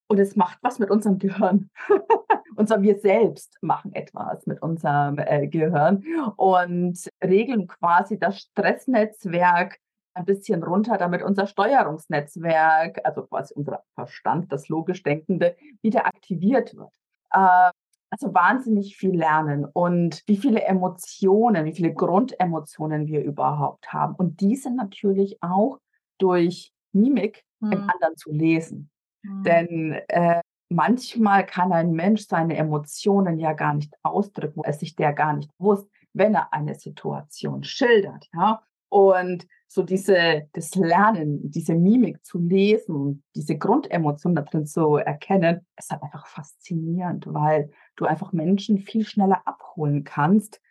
[0.07, 1.69] Und es macht was mit unserem Gehirn.
[2.55, 6.03] Unser wir selbst machen etwas mit unserem äh, Gehirn
[6.35, 9.79] und regeln quasi das Stressnetzwerk
[10.13, 16.75] ein bisschen runter, damit unser Steuerungsnetzwerk, also quasi unser Verstand, das logisch Denkende, wieder aktiviert
[16.75, 16.93] wird.
[17.31, 17.71] Äh,
[18.11, 24.13] also wahnsinnig viel lernen und wie viele Emotionen, wie viele Grundemotionen wir überhaupt haben.
[24.13, 25.79] Und diese natürlich auch
[26.19, 27.71] durch Mimik hm.
[27.71, 28.89] im anderen zu lesen.
[29.25, 29.43] Hm.
[29.43, 34.95] Denn äh, manchmal kann ein Mensch seine Emotionen ja gar nicht ausdrücken, wo es sich
[34.95, 38.29] der gar nicht wusste, wenn er eine Situation schildert.
[38.33, 38.63] Ja?
[38.89, 45.65] Und so diese, das Lernen, diese Mimik zu lesen, diese Grundemotion da drin zu erkennen,
[45.77, 50.61] ist halt einfach faszinierend, weil du einfach Menschen viel schneller abholen kannst,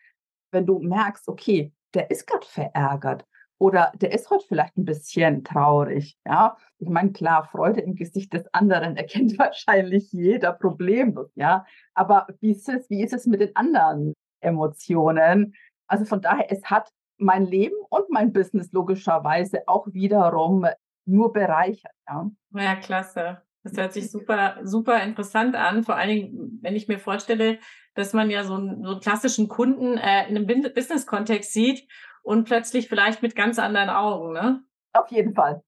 [0.52, 3.26] wenn du merkst, okay, der ist gerade verärgert
[3.58, 6.16] oder der ist heute vielleicht ein bisschen traurig.
[6.26, 11.30] Ja, ich meine, klar, Freude im Gesicht des anderen erkennt wahrscheinlich jeder problemlos.
[11.34, 15.54] Ja, aber wie ist es, wie ist es mit den anderen Emotionen?
[15.86, 16.88] Also von daher, es hat
[17.18, 20.66] mein Leben und mein Business logischerweise auch wiederum
[21.04, 21.92] nur bereichert.
[22.08, 23.42] Ja, ja klasse.
[23.64, 25.84] Das hört sich super, super interessant an.
[25.84, 27.58] Vor allen Dingen, wenn ich mir vorstelle,
[27.94, 31.86] dass man ja so einen, so einen klassischen Kunden äh, in einem Business-Kontext sieht
[32.22, 34.64] und plötzlich vielleicht mit ganz anderen Augen, ne?
[34.92, 35.62] Auf jeden Fall.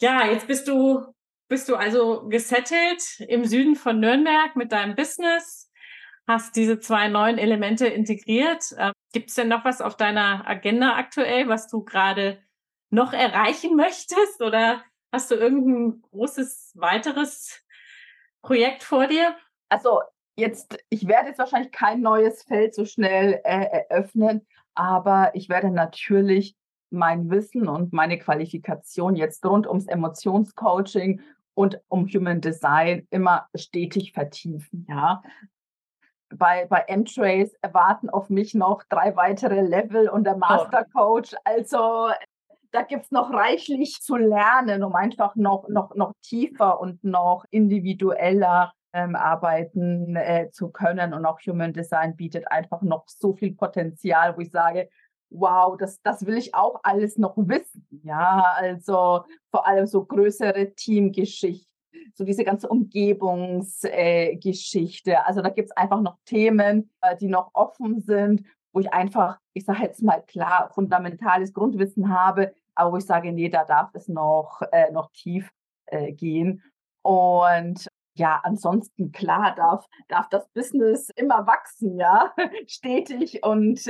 [0.00, 1.04] Ja, jetzt bist du,
[1.48, 5.70] bist du also gesettelt im Süden von Nürnberg mit deinem Business,
[6.26, 8.64] hast diese zwei neuen Elemente integriert.
[8.78, 12.42] Ähm, Gibt es denn noch was auf deiner Agenda aktuell, was du gerade
[12.90, 14.40] noch erreichen möchtest?
[14.40, 17.64] Oder hast du irgendein großes weiteres
[18.42, 19.36] Projekt vor dir?
[19.68, 20.00] Also
[20.36, 24.46] jetzt, ich werde jetzt wahrscheinlich kein neues Feld so schnell äh, eröffnen,
[24.78, 26.54] aber ich werde natürlich
[26.90, 31.20] mein Wissen und meine Qualifikation jetzt rund ums Emotionscoaching
[31.54, 34.86] und um Human Design immer stetig vertiefen.
[34.88, 35.22] Ja,
[36.30, 40.38] bei, bei M-Trace erwarten auf mich noch drei weitere Level und der oh.
[40.38, 41.34] Master Coach.
[41.42, 42.10] Also
[42.70, 47.44] da gibt es noch reichlich zu lernen, um einfach noch, noch, noch tiefer und noch
[47.50, 51.14] individueller ähm, arbeiten äh, zu können.
[51.14, 54.88] Und auch Human Design bietet einfach noch so viel Potenzial, wo ich sage,
[55.30, 57.86] wow, das, das will ich auch alles noch wissen.
[58.02, 61.68] Ja, also vor allem so größere Teamgeschichten,
[62.14, 65.12] so diese ganze Umgebungsgeschichte.
[65.12, 68.92] Äh, also da gibt es einfach noch Themen, äh, die noch offen sind, wo ich
[68.92, 73.64] einfach, ich sage jetzt mal klar, fundamentales Grundwissen habe, aber wo ich sage, nee, da
[73.64, 75.50] darf es noch, äh, noch tief
[75.86, 76.62] äh, gehen.
[77.02, 82.34] Und ja, ansonsten klar darf, darf das Business immer wachsen, ja,
[82.66, 83.80] stetig und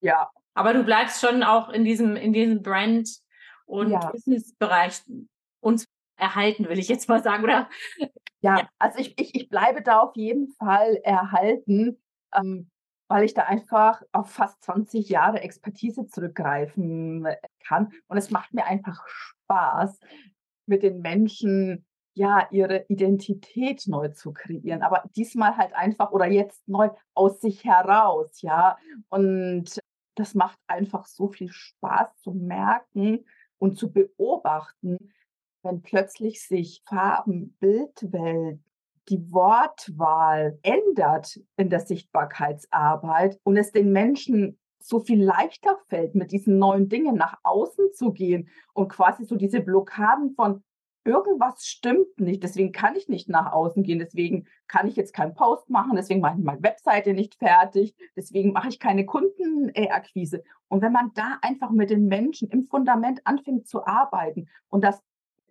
[0.00, 3.20] ja, aber du bleibst schon auch in diesem, in diesem Brand-
[3.66, 4.10] und ja.
[4.10, 5.02] Business-Bereich
[5.60, 7.68] uns erhalten, will ich jetzt mal sagen, oder?
[8.40, 8.68] Ja, ja.
[8.78, 12.02] also ich, ich, ich bleibe da auf jeden Fall erhalten,
[12.34, 12.68] ähm,
[13.08, 17.26] weil ich da einfach auf fast 20 Jahre Expertise zurückgreifen
[17.64, 17.92] kann.
[18.08, 20.00] Und es macht mir einfach Spaß,
[20.66, 26.66] mit den Menschen ja ihre Identität neu zu kreieren, aber diesmal halt einfach oder jetzt
[26.68, 28.76] neu aus sich heraus, ja.
[29.08, 29.80] Und
[30.14, 33.24] das macht einfach so viel Spaß zu merken
[33.58, 35.12] und zu beobachten,
[35.62, 38.60] wenn plötzlich sich Farben, Bildwelt,
[39.08, 46.32] die Wortwahl ändert in der Sichtbarkeitsarbeit und es den Menschen so viel leichter fällt, mit
[46.32, 50.62] diesen neuen Dingen nach außen zu gehen und quasi so diese Blockaden von
[51.04, 55.34] irgendwas stimmt nicht, deswegen kann ich nicht nach außen gehen, deswegen kann ich jetzt keinen
[55.34, 60.42] Post machen, deswegen mache ich meine Webseite nicht fertig, deswegen mache ich keine Kundenakquise.
[60.68, 65.02] Und wenn man da einfach mit den Menschen im Fundament anfängt zu arbeiten und das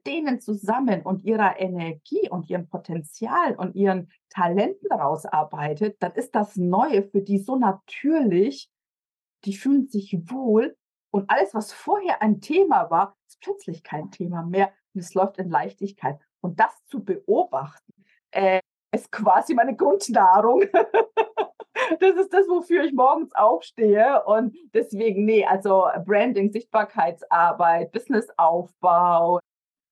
[0.05, 6.33] denen zusammen und ihrer Energie und ihrem Potenzial und ihren Talenten daraus arbeitet, dann ist
[6.35, 8.69] das Neue für die so natürlich,
[9.45, 10.75] die fühlen sich wohl.
[11.11, 15.37] Und alles, was vorher ein Thema war, ist plötzlich kein Thema mehr und es läuft
[15.37, 16.19] in Leichtigkeit.
[16.41, 17.93] Und das zu beobachten,
[18.31, 18.59] äh,
[18.93, 20.61] ist quasi meine Grundnahrung.
[21.99, 24.23] das ist das, wofür ich morgens aufstehe.
[24.25, 29.39] Und deswegen, nee, also Branding, Sichtbarkeitsarbeit, Businessaufbau,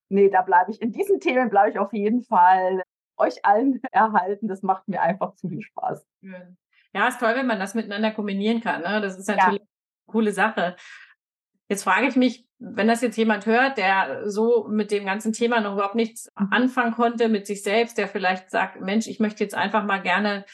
[0.10, 2.84] nee, da bleibe ich, in diesen Themen bleibe ich auf jeden Fall
[3.18, 4.48] euch allen erhalten.
[4.48, 6.06] Das macht mir einfach zu viel Spaß.
[6.94, 8.82] Ja, ist toll, wenn man das miteinander kombinieren kann.
[8.82, 9.00] Ne?
[9.02, 9.66] Das ist natürlich ja.
[9.66, 9.68] eine
[10.08, 10.76] coole Sache.
[11.70, 15.62] Jetzt frage ich mich, wenn das jetzt jemand hört, der so mit dem ganzen Thema
[15.62, 16.48] noch überhaupt nichts mhm.
[16.52, 20.46] anfangen konnte mit sich selbst, der vielleicht sagt, Mensch, ich möchte jetzt einfach mal gerne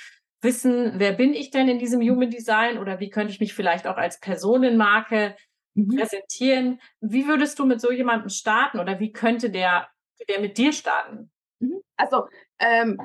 [0.42, 3.88] wissen, wer bin ich denn in diesem Human Design oder wie könnte ich mich vielleicht
[3.88, 5.36] auch als Personenmarke
[5.74, 5.98] mhm.
[5.98, 6.80] präsentieren?
[7.02, 9.88] Wie würdest du mit so jemandem starten oder wie könnte der,
[10.30, 11.32] der mit dir starten?
[11.60, 11.82] Mhm.
[11.98, 12.28] Also
[12.60, 13.00] ähm,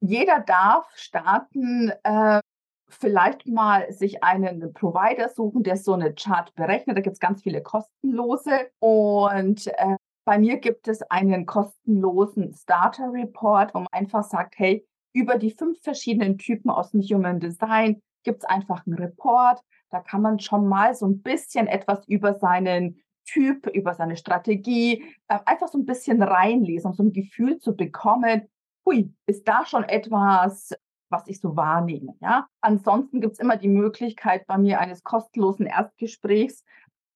[0.00, 2.40] jeder darf starten äh,
[2.90, 6.96] vielleicht mal sich einen Provider suchen, der so eine Chart berechnet.
[6.96, 8.70] Da gibt es ganz viele kostenlose.
[8.78, 14.86] Und äh, bei mir gibt es einen kostenlosen Starter Report, wo man einfach sagt, hey,
[15.12, 19.60] über die fünf verschiedenen Typen aus dem Human Design gibt es einfach einen Report.
[19.90, 25.04] Da kann man schon mal so ein bisschen etwas über seinen Typ, über seine Strategie,
[25.28, 28.48] äh, einfach so ein bisschen reinlesen, um so ein Gefühl zu bekommen,
[28.84, 30.72] hui, ist da schon etwas
[31.10, 32.14] was ich so wahrnehme.
[32.20, 32.46] Ja?
[32.60, 36.64] Ansonsten gibt es immer die Möglichkeit bei mir eines kostenlosen Erstgesprächs,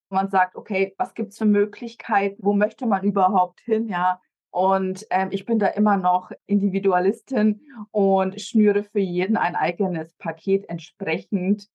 [0.09, 4.19] wo man sagt, okay, was gibt es für Möglichkeiten, wo möchte man überhaupt hin, ja?
[4.51, 7.59] Und ähm, ich bin da immer noch Individualistin
[7.91, 11.67] und schnüre für jeden ein eigenes Paket entsprechend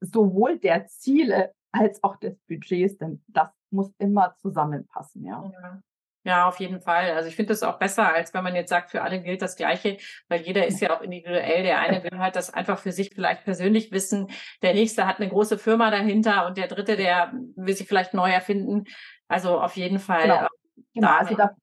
[0.00, 5.52] sowohl der Ziele als auch des Budgets, denn das muss immer zusammenpassen, ja.
[5.52, 5.80] ja.
[6.22, 7.12] Ja, auf jeden Fall.
[7.12, 9.56] Also ich finde das auch besser, als wenn man jetzt sagt, für alle gilt das
[9.56, 9.96] Gleiche,
[10.28, 11.62] weil jeder ist ja auch individuell.
[11.62, 14.28] Der eine will halt das einfach für sich vielleicht persönlich wissen.
[14.60, 18.30] Der nächste hat eine große Firma dahinter und der dritte, der will sich vielleicht neu
[18.30, 18.84] erfinden.
[19.28, 20.22] Also auf jeden Fall.
[20.22, 20.46] Genau,
[20.92, 21.08] genau.
[21.08, 21.56] Da also da,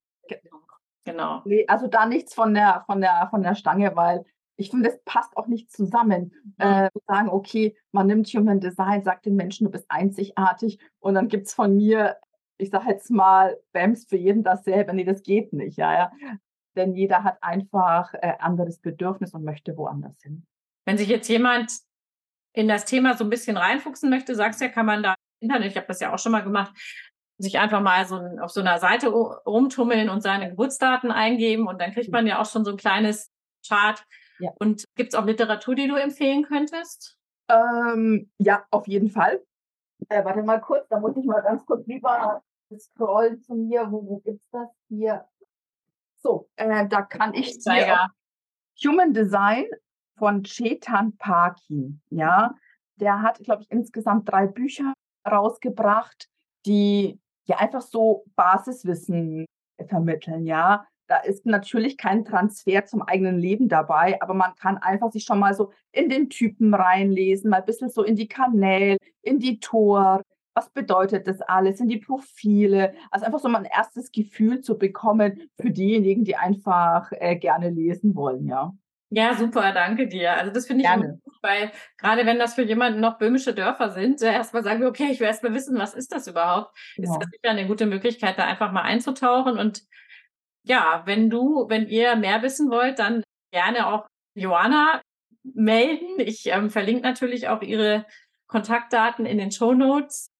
[1.04, 1.44] genau.
[1.68, 4.24] Also da nichts von der, von der, von der Stange, weil
[4.56, 6.32] ich finde, es passt auch nicht zusammen.
[6.42, 6.54] Mhm.
[6.58, 11.28] Äh, sagen, okay, man nimmt Human Design, sagt den Menschen, du bist einzigartig und dann
[11.28, 12.16] gibt es von mir
[12.58, 14.92] ich sage jetzt mal, BAMS für jeden dasselbe.
[14.92, 16.12] Nee, das geht nicht, ja, ja.
[16.76, 20.46] Denn jeder hat einfach äh, anderes Bedürfnis und möchte woanders hin.
[20.84, 21.72] Wenn sich jetzt jemand
[22.52, 25.70] in das Thema so ein bisschen reinfuchsen möchte, sagst du ja, kann man da Internet,
[25.70, 26.72] ich habe das ja auch schon mal gemacht,
[27.38, 31.92] sich einfach mal so auf so einer Seite rumtummeln und seine Geburtsdaten eingeben und dann
[31.92, 33.30] kriegt man ja auch schon so ein kleines
[33.66, 34.04] Chart.
[34.40, 34.50] Ja.
[34.58, 37.16] Und gibt es auch Literatur, die du empfehlen könntest?
[37.48, 39.40] Ähm, ja, auf jeden Fall.
[40.08, 42.42] Äh, warte mal kurz, da muss ich mal ganz kurz lieber
[42.76, 43.86] scrollen zu mir.
[43.90, 45.24] Wo, wo gibt's das hier?
[46.16, 48.10] So, äh, da kann ich Zeiger.
[48.84, 49.66] Human Design
[50.16, 52.00] von Chetan Parkin.
[52.10, 52.54] Ja,
[52.96, 54.92] der hat, glaube ich, insgesamt drei Bücher
[55.26, 56.28] rausgebracht,
[56.66, 59.46] die ja einfach so Basiswissen
[59.86, 60.44] vermitteln.
[60.44, 65.24] Ja, da ist natürlich kein Transfer zum eigenen Leben dabei, aber man kann einfach sich
[65.24, 69.38] schon mal so in den Typen reinlesen, mal ein bisschen so in die Kanäle, in
[69.38, 70.22] die Tor.
[70.58, 71.78] Was bedeutet das alles?
[71.78, 72.92] In die Profile?
[73.12, 77.70] Also einfach so mal ein erstes Gefühl zu bekommen für diejenigen, die einfach äh, gerne
[77.70, 78.72] lesen wollen, ja.
[79.10, 80.36] Ja, super, danke dir.
[80.36, 81.20] Also das finde ich Gerne.
[81.24, 85.06] gut, weil gerade wenn das für jemanden noch böhmische Dörfer sind, erstmal sagen wir, okay,
[85.12, 86.76] ich will erstmal wissen, was ist das überhaupt?
[86.96, 87.18] Ist Ja.
[87.20, 89.58] das sicher eine gute Möglichkeit, da einfach mal einzutauchen.
[89.58, 89.84] Und
[90.64, 95.00] ja, wenn du, wenn ihr mehr wissen wollt, dann gerne auch Joanna
[95.44, 96.18] melden.
[96.18, 98.04] Ich ähm, verlinke natürlich auch ihre
[98.48, 100.30] Kontaktdaten in den Show Notes.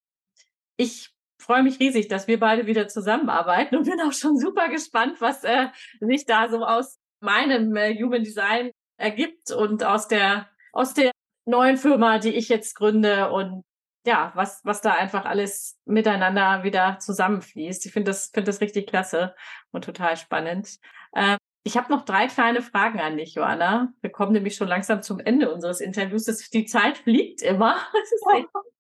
[0.79, 1.11] Ich
[1.41, 5.45] freue mich riesig, dass wir beide wieder zusammenarbeiten und bin auch schon super gespannt, was
[5.45, 5.69] äh,
[6.01, 11.11] sich da so aus meinem äh, Human Design ergibt und aus der aus der
[11.47, 13.65] neuen Firma, die ich jetzt gründe und
[14.07, 17.87] ja, was was da einfach alles miteinander wieder zusammenfließt.
[17.87, 19.35] Ich finde das finde das richtig klasse
[19.73, 20.79] und total spannend.
[21.13, 23.93] Äh, ich habe noch drei kleine Fragen an dich, Joanna.
[24.01, 26.25] Wir kommen nämlich schon langsam zum Ende unseres Interviews.
[26.25, 27.75] Das, die Zeit fliegt immer.
[27.93, 28.49] Das ist echt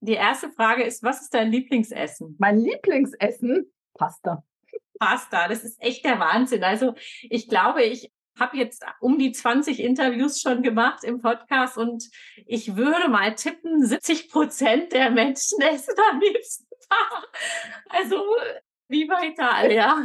[0.00, 2.36] die erste Frage ist, was ist dein Lieblingsessen?
[2.38, 4.44] Mein Lieblingsessen, Pasta.
[4.98, 6.64] Pasta, das ist echt der Wahnsinn.
[6.64, 12.08] Also ich glaube, ich habe jetzt um die 20 Interviews schon gemacht im Podcast und
[12.46, 17.24] ich würde mal tippen, 70 Prozent der Menschen essen am liebsten Pasta.
[17.88, 18.24] Also
[18.88, 20.02] Viva Italia.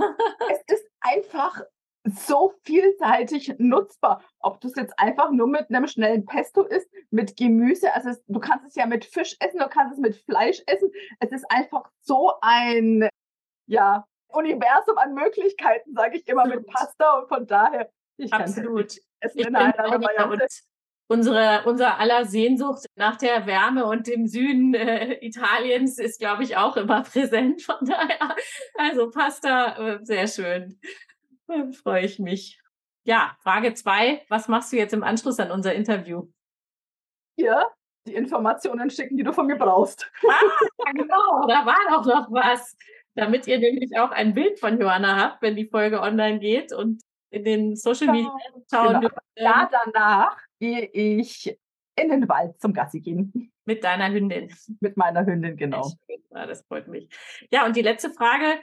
[0.52, 1.62] Es ist einfach
[2.04, 4.24] so vielseitig nutzbar.
[4.40, 8.24] Ob du es jetzt einfach nur mit einem schnellen Pesto isst, mit Gemüse, also es,
[8.28, 10.92] du kannst es ja mit Fisch essen, du kannst es mit Fleisch essen.
[11.20, 13.08] Es ist einfach so ein,
[13.68, 18.98] ja, Universum an Möglichkeiten, sage ich immer, mit Pasta und von daher, ich Absolut.
[19.20, 20.42] essen Ich in bin einer und
[21.08, 26.58] unsere, unser aller Sehnsucht nach der Wärme und dem Süden äh, Italiens ist, glaube ich,
[26.58, 27.62] auch immer präsent.
[27.62, 28.36] Von daher,
[28.76, 30.80] also Pasta, äh, sehr schön.
[31.54, 32.60] Äh, Freue ich mich.
[33.06, 34.24] Ja, Frage zwei.
[34.30, 36.28] Was machst du jetzt im Anschluss an unser Interview?
[37.38, 37.66] Hier
[38.06, 40.12] die Informationen schicken, die du von mir brauchst.
[40.28, 42.76] Ah, genau, da war doch noch was.
[43.16, 47.02] Damit ihr nämlich auch ein Bild von Johanna habt, wenn die Folge online geht und
[47.30, 48.32] in den Social Media
[48.72, 49.00] schauen Genau.
[49.02, 51.58] dürft, ähm, Ja, danach gehe ich
[51.96, 53.52] in den Wald zum Gassi gehen.
[53.66, 54.54] mit deiner Hündin.
[54.82, 55.90] Mit meiner Hündin, genau.
[56.32, 57.08] Ja, das freut mich.
[57.52, 58.60] Ja, und die letzte Frage.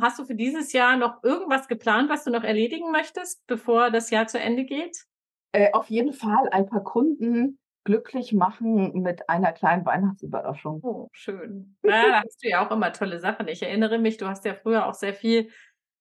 [0.00, 4.10] Hast du für dieses Jahr noch irgendwas geplant, was du noch erledigen möchtest, bevor das
[4.10, 5.04] Jahr zu Ende geht?
[5.52, 10.80] Äh, auf jeden Fall ein paar Kunden glücklich machen mit einer kleinen Weihnachtsüberraschung.
[10.82, 11.76] Oh, schön.
[11.82, 13.48] Ja, da hast du ja auch immer tolle Sachen.
[13.48, 15.48] Ich erinnere mich, du hast ja früher auch sehr viel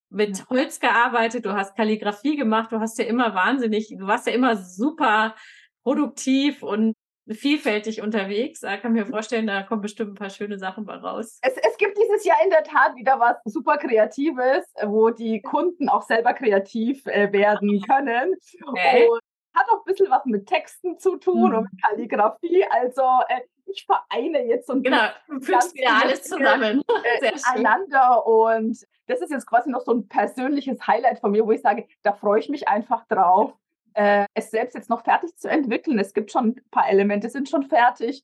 [0.10, 4.34] mit Holz gearbeitet, du hast Kalligrafie gemacht, du hast ja immer wahnsinnig, du warst ja
[4.34, 5.36] immer super
[5.84, 6.94] produktiv und
[7.30, 8.63] vielfältig unterwegs.
[8.63, 11.40] Ich kann mir vorstellen, da kommen bestimmt ein paar schöne Sachen bei raus.
[11.42, 15.42] Es, es gibt dieses Jahr in der Tat wieder was super Kreatives, äh, wo die
[15.42, 18.36] Kunden auch selber kreativ äh, werden können.
[18.68, 19.08] Okay.
[19.10, 19.20] Und
[19.54, 21.58] hat auch ein bisschen was mit Texten zu tun Mhm.
[21.58, 22.66] und mit Kalligrafie.
[22.70, 25.08] Also äh, ich vereine jetzt so ein Genau,
[25.42, 26.82] fügst wieder alles zusammen.
[27.04, 27.66] äh, Sehr schön.
[27.66, 31.62] einander und das ist jetzt quasi noch so ein persönliches Highlight von mir, wo ich
[31.62, 33.54] sage, da freue ich mich einfach drauf,
[33.98, 35.98] äh, es selbst jetzt noch fertig zu entwickeln.
[35.98, 38.24] Es gibt schon ein paar Elemente, sind schon fertig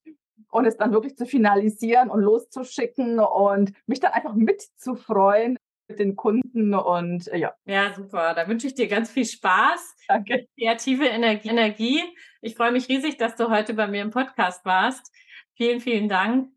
[0.52, 5.58] und es dann wirklich zu finalisieren und loszuschicken und mich dann einfach mitzufreuen
[5.88, 8.36] mit den Kunden und äh, ja, Ja, super.
[8.36, 9.96] Da wünsche ich dir ganz viel Spaß.
[10.08, 10.48] danke.
[10.58, 11.50] kreative Energie.
[11.50, 12.02] Energie.
[12.42, 15.12] Ich freue mich riesig, dass du heute bei mir im Podcast warst.
[15.56, 16.50] Vielen, vielen Dank.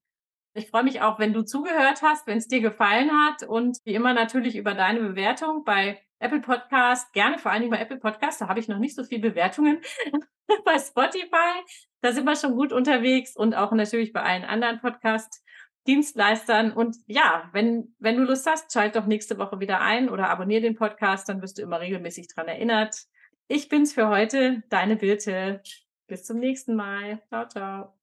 [0.53, 3.95] Ich freue mich auch, wenn du zugehört hast, wenn es dir gefallen hat und wie
[3.95, 8.41] immer natürlich über deine Bewertung bei Apple Podcast, gerne vor allen Dingen bei Apple Podcast,
[8.41, 9.81] da habe ich noch nicht so viele Bewertungen.
[10.64, 11.62] bei Spotify,
[12.01, 15.43] da sind wir schon gut unterwegs und auch natürlich bei allen anderen Podcast
[15.87, 16.73] Dienstleistern.
[16.73, 20.62] Und ja, wenn, wenn du Lust hast, schalt doch nächste Woche wieder ein oder abonniere
[20.62, 22.97] den Podcast, dann wirst du immer regelmäßig dran erinnert.
[23.49, 25.62] Ich bin's für heute, deine Birte.
[26.09, 27.23] Bis zum nächsten Mal.
[27.29, 27.95] Ciao, ciao.